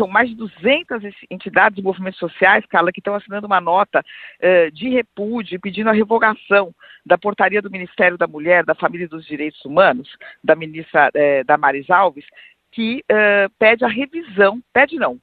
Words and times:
São 0.00 0.08
mais 0.08 0.30
de 0.30 0.34
200 0.34 1.02
entidades 1.30 1.78
e 1.78 1.82
movimentos 1.82 2.18
sociais, 2.18 2.64
Carla, 2.64 2.90
que 2.90 3.00
estão 3.00 3.14
assinando 3.14 3.46
uma 3.46 3.60
nota 3.60 4.00
uh, 4.00 4.70
de 4.72 4.88
repúdio 4.88 5.60
pedindo 5.60 5.90
a 5.90 5.92
revogação 5.92 6.74
da 7.04 7.18
portaria 7.18 7.60
do 7.60 7.70
Ministério 7.70 8.16
da 8.16 8.26
Mulher, 8.26 8.64
da 8.64 8.74
Família 8.74 9.04
e 9.04 9.08
dos 9.08 9.26
Direitos 9.26 9.62
Humanos, 9.62 10.08
da 10.42 10.56
ministra 10.56 11.10
uh, 11.10 11.44
Damares 11.44 11.90
Alves, 11.90 12.24
que 12.72 13.04
uh, 13.12 13.52
pede 13.58 13.84
a 13.84 13.88
revisão, 13.88 14.62
pede 14.72 14.96
não, 14.96 15.20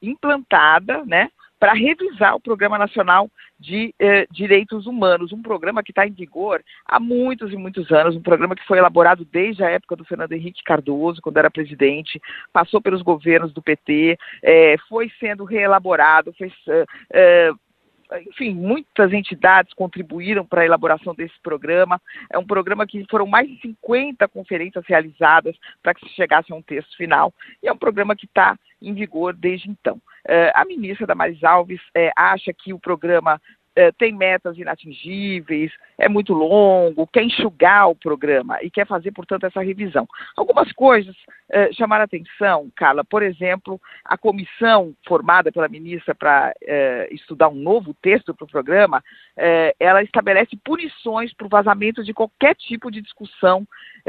implantada, 0.00 1.04
né, 1.04 1.28
para 1.58 1.72
revisar 1.72 2.34
o 2.34 2.40
Programa 2.40 2.78
Nacional 2.78 3.30
de 3.58 3.94
eh, 3.98 4.26
Direitos 4.30 4.86
Humanos, 4.86 5.32
um 5.32 5.40
programa 5.40 5.82
que 5.82 5.90
está 5.90 6.06
em 6.06 6.12
vigor 6.12 6.62
há 6.84 7.00
muitos 7.00 7.52
e 7.52 7.56
muitos 7.56 7.90
anos, 7.90 8.14
um 8.14 8.22
programa 8.22 8.54
que 8.54 8.66
foi 8.66 8.78
elaborado 8.78 9.24
desde 9.24 9.64
a 9.64 9.70
época 9.70 9.96
do 9.96 10.04
Fernando 10.04 10.32
Henrique 10.32 10.62
Cardoso, 10.62 11.22
quando 11.22 11.38
era 11.38 11.50
presidente, 11.50 12.20
passou 12.52 12.80
pelos 12.80 13.02
governos 13.02 13.52
do 13.52 13.62
PT, 13.62 14.18
eh, 14.42 14.76
foi 14.88 15.10
sendo 15.18 15.44
reelaborado, 15.44 16.34
foi, 16.36 16.52
eh, 17.12 17.50
enfim, 18.28 18.54
muitas 18.54 19.12
entidades 19.12 19.72
contribuíram 19.74 20.44
para 20.44 20.62
a 20.62 20.64
elaboração 20.64 21.14
desse 21.14 21.38
programa. 21.42 22.00
É 22.30 22.38
um 22.38 22.46
programa 22.46 22.86
que 22.86 23.04
foram 23.10 23.26
mais 23.26 23.48
de 23.48 23.60
50 23.60 24.28
conferências 24.28 24.84
realizadas 24.86 25.56
para 25.82 25.94
que 25.94 26.06
se 26.06 26.14
chegasse 26.14 26.52
a 26.52 26.56
um 26.56 26.62
texto 26.62 26.96
final, 26.96 27.32
e 27.62 27.68
é 27.68 27.72
um 27.72 27.78
programa 27.78 28.14
que 28.14 28.26
está 28.26 28.58
em 28.80 28.94
vigor 28.94 29.34
desde 29.34 29.70
então. 29.70 29.96
Uh, 29.96 30.50
a 30.54 30.64
ministra 30.64 31.06
Damares 31.06 31.42
Alves 31.42 31.80
uh, 31.80 32.10
acha 32.16 32.52
que 32.52 32.72
o 32.72 32.78
programa 32.78 33.40
uh, 33.78 33.92
tem 33.98 34.12
metas 34.12 34.56
inatingíveis, 34.58 35.72
é 35.98 36.08
muito 36.08 36.32
longo, 36.32 37.06
quer 37.06 37.22
enxugar 37.22 37.88
o 37.88 37.94
programa 37.94 38.62
e 38.62 38.70
quer 38.70 38.86
fazer, 38.86 39.12
portanto, 39.12 39.44
essa 39.44 39.62
revisão. 39.62 40.06
Algumas 40.36 40.70
coisas 40.72 41.14
chamaram 41.74 42.04
atenção, 42.04 42.68
Carla, 42.74 43.04
por 43.04 43.22
exemplo, 43.22 43.80
a 44.04 44.18
comissão 44.18 44.92
formada 45.06 45.52
pela 45.52 45.68
ministra 45.68 46.14
para 46.14 46.52
estudar 47.10 47.48
um 47.48 47.54
novo 47.54 47.94
texto 47.94 48.34
para 48.34 48.44
o 48.44 48.48
programa, 48.48 49.02
ela 49.78 50.02
estabelece 50.02 50.56
punições 50.64 51.32
para 51.32 51.46
o 51.46 51.50
vazamento 51.50 52.02
de 52.02 52.12
qualquer 52.12 52.56
tipo 52.56 52.90
de 52.90 53.00
discussão 53.00 53.66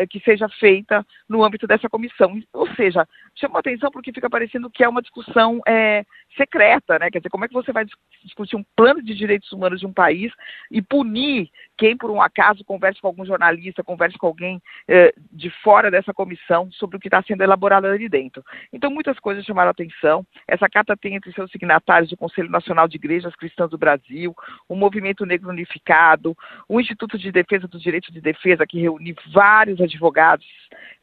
que 0.10 0.20
seja 0.20 0.50
feita 0.50 1.06
no 1.30 1.44
âmbito 1.44 1.68
dessa 1.68 1.88
comissão. 1.90 2.42
Ou 2.54 2.68
seja, 2.76 3.08
chama 3.36 3.60
atenção 3.60 3.92
porque 3.92 4.12
fica 4.12 4.30
parecendo 4.30 4.70
que 4.70 4.84
é 4.84 4.90
uma 4.90 5.02
discussão 5.02 5.60
é, 5.68 6.04
secreta, 6.36 6.98
né? 7.00 7.10
Quer 7.12 7.20
dizer, 7.20 7.30
como 7.30 7.46
é 7.46 7.48
que 7.48 7.54
você 7.54 7.72
vai 7.72 7.86
discutir 8.24 8.56
um 8.56 8.66
plano 8.76 9.02
de 9.02 9.14
direitos 9.14 9.52
humanos 9.58 9.80
de 9.80 9.86
um 9.86 9.94
país 9.94 10.32
e 10.72 10.82
punir 10.82 11.50
quem, 11.78 11.96
por 11.96 12.10
um 12.10 12.22
acaso, 12.22 12.66
converse 12.66 13.00
com 13.00 13.08
algum 13.08 13.26
jornalista, 13.26 13.84
converse 13.84 14.18
com 14.18 14.28
alguém 14.28 14.62
é, 14.88 15.14
de 15.32 15.50
fora 15.62 15.92
dessa 15.92 16.14
comissão 16.14 16.72
sobre 16.72 16.98
o 16.98 17.00
que 17.00 17.08
está 17.08 17.22
sendo 17.22 17.44
elaborado 17.44 17.86
ali 17.86 18.10
dentro. 18.10 18.44
Então, 18.74 18.90
muitas 18.90 19.20
coisas 19.20 19.46
chamaram 19.46 19.70
atenção. 19.70 20.26
Essa 20.48 20.68
carta 20.68 20.98
tem 20.98 21.16
entre 21.16 21.32
seus 21.34 21.52
signatários 21.52 22.12
o 22.12 22.18
Conselho 22.18 22.50
Nacional 22.50 22.88
de 22.88 22.96
Igrejas 22.96 23.36
Cristãs 23.36 23.70
do 23.70 23.78
Brasil, 23.78 24.36
o 24.68 24.76
Movimento 24.76 25.26
Negro 25.26 25.50
Unificado, 25.50 26.36
o 26.68 26.82
Instituto 26.82 27.18
de 27.18 27.32
Defesa 27.32 27.68
dos 27.68 27.82
Direitos 27.82 28.12
de 28.12 28.22
Defesa, 28.22 28.66
que 28.66 28.80
reúne 28.80 29.16
vários 29.32 29.80
advogados 29.80 30.48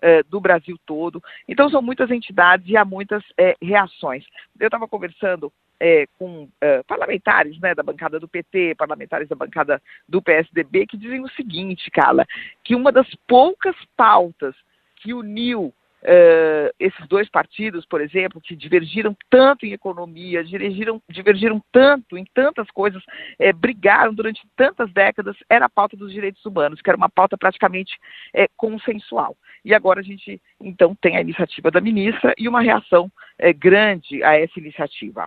é, 0.02 0.22
do 0.24 0.40
Brasil 0.40 0.76
todo. 0.84 1.22
Então, 1.48 1.70
são 1.70 1.80
muitas 1.80 2.10
entidades 2.10 2.68
e 2.68 2.76
há 2.76 2.84
muitas 2.84 3.22
é, 3.38 3.54
reações. 3.62 4.24
Eu 4.58 4.66
estava 4.66 4.88
conversando 4.88 5.52
é, 5.80 6.06
com 6.18 6.48
é, 6.60 6.82
parlamentares 6.82 7.58
né, 7.60 7.74
da 7.74 7.82
bancada 7.82 8.18
do 8.20 8.28
PT, 8.28 8.74
parlamentares 8.76 9.28
da 9.28 9.36
bancada 9.36 9.82
do 10.08 10.22
PSDB, 10.22 10.86
que 10.86 10.96
dizem 10.96 11.22
o 11.22 11.30
seguinte, 11.30 11.90
Carla, 11.90 12.26
que 12.62 12.74
uma 12.74 12.92
das 12.92 13.08
poucas 13.26 13.76
pautas 13.96 14.54
que 14.96 15.12
uniu 15.12 15.72
Uh, 16.04 16.68
esses 16.78 17.08
dois 17.08 17.30
partidos, 17.30 17.86
por 17.86 17.98
exemplo, 17.98 18.38
que 18.38 18.54
divergiram 18.54 19.16
tanto 19.30 19.64
em 19.64 19.72
economia, 19.72 20.44
divergiram, 20.44 21.00
divergiram 21.08 21.62
tanto 21.72 22.18
em 22.18 22.26
tantas 22.34 22.70
coisas, 22.72 23.02
é, 23.38 23.54
brigaram 23.54 24.12
durante 24.12 24.46
tantas 24.54 24.92
décadas, 24.92 25.34
era 25.48 25.64
a 25.64 25.70
pauta 25.70 25.96
dos 25.96 26.12
direitos 26.12 26.44
humanos, 26.44 26.82
que 26.82 26.90
era 26.90 26.96
uma 26.98 27.08
pauta 27.08 27.38
praticamente 27.38 27.98
é, 28.34 28.46
consensual. 28.54 29.34
E 29.64 29.72
agora 29.72 30.00
a 30.00 30.02
gente, 30.02 30.42
então, 30.60 30.94
tem 30.94 31.16
a 31.16 31.22
iniciativa 31.22 31.70
da 31.70 31.80
ministra 31.80 32.34
e 32.36 32.46
uma 32.46 32.60
reação 32.60 33.10
é, 33.38 33.50
grande 33.54 34.22
a 34.22 34.38
essa 34.38 34.60
iniciativa. 34.60 35.26